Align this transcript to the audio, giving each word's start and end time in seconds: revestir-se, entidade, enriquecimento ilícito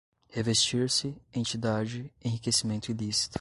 revestir-se, 0.31 1.15
entidade, 1.33 2.11
enriquecimento 2.25 2.89
ilícito 2.89 3.29